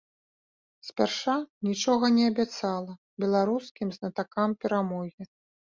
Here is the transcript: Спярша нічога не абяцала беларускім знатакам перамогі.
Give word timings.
Спярша 0.87 1.35
нічога 1.67 2.05
не 2.17 2.23
абяцала 2.31 2.91
беларускім 3.27 3.87
знатакам 4.01 4.59
перамогі. 4.67 5.33